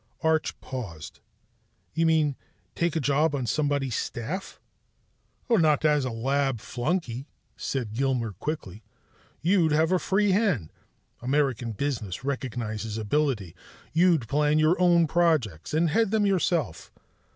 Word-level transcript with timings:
Arch 0.23 0.59
paused. 0.61 1.19
"You 1.93 2.07
mean, 2.07 2.35
take 2.73 2.95
a 2.95 2.99
job 2.99 3.35
on 3.35 3.45
somebody's 3.45 3.95
staff?" 3.95 4.59
"Not 5.47 5.85
as 5.85 6.05
a 6.05 6.09
lab 6.09 6.59
flunky," 6.59 7.27
said 7.55 7.93
Gilmer 7.93 8.31
quickly. 8.31 8.83
"You'd 9.41 9.71
have 9.71 9.91
a 9.91 9.99
free 9.99 10.31
hand. 10.31 10.73
American 11.21 11.73
business 11.73 12.23
recognizes 12.23 12.97
ability. 12.97 13.55
You'd 13.93 14.27
plan 14.27 14.57
your 14.57 14.75
own 14.81 15.05
projects, 15.05 15.71
and 15.71 15.91
head 15.91 16.09
them 16.09 16.25
yourself. 16.25 16.91